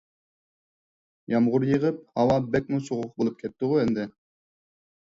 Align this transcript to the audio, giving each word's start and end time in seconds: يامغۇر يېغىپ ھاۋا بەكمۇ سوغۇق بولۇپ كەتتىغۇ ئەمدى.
يامغۇر 1.33 1.67
يېغىپ 1.73 2.01
ھاۋا 2.21 2.41
بەكمۇ 2.57 2.81
سوغۇق 2.89 3.13
بولۇپ 3.21 3.39
كەتتىغۇ 3.45 3.81
ئەمدى. 3.85 4.13